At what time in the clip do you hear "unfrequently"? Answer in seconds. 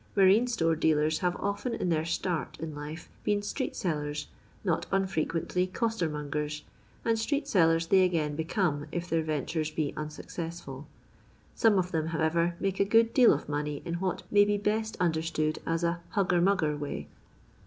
4.91-5.67